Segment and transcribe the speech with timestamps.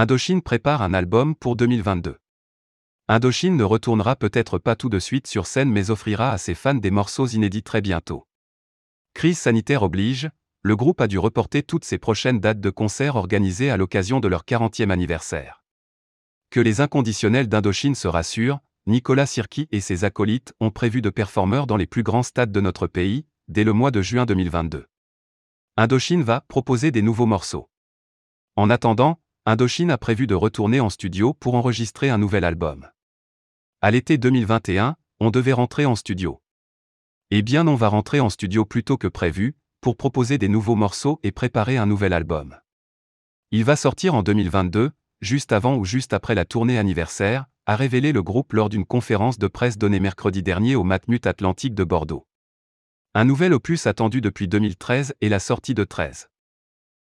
[0.00, 2.18] Indochine prépare un album pour 2022.
[3.08, 6.76] Indochine ne retournera peut-être pas tout de suite sur scène mais offrira à ses fans
[6.76, 8.28] des morceaux inédits très bientôt.
[9.12, 10.30] Crise sanitaire oblige,
[10.62, 14.28] le groupe a dû reporter toutes ses prochaines dates de concerts organisées à l'occasion de
[14.28, 15.64] leur 40e anniversaire.
[16.50, 21.66] Que les inconditionnels d'Indochine se rassurent, Nicolas Sirki et ses acolytes ont prévu de performeurs
[21.66, 24.86] dans les plus grands stades de notre pays, dès le mois de juin 2022.
[25.76, 27.68] Indochine va proposer des nouveaux morceaux.
[28.54, 29.18] En attendant,
[29.50, 32.86] Indochine a prévu de retourner en studio pour enregistrer un nouvel album.
[33.80, 36.42] À l'été 2021, on devait rentrer en studio.
[37.30, 40.74] Eh bien on va rentrer en studio plus tôt que prévu, pour proposer des nouveaux
[40.74, 42.58] morceaux et préparer un nouvel album.
[43.50, 44.90] Il va sortir en 2022,
[45.22, 49.38] juste avant ou juste après la tournée anniversaire, a révélé le groupe lors d'une conférence
[49.38, 52.26] de presse donnée mercredi dernier au Matmut Atlantique de Bordeaux.
[53.14, 56.28] Un nouvel opus attendu depuis 2013 est la sortie de 13.